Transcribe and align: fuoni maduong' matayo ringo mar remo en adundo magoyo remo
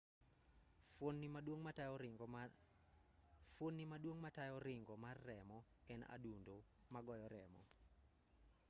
fuoni 0.93 1.27
maduong' 1.35 1.63
matayo 1.67 1.95
ringo 4.73 4.95
mar 5.03 5.17
remo 5.27 5.57
en 5.93 6.01
adundo 6.15 6.55
magoyo 6.93 7.25
remo 7.35 7.61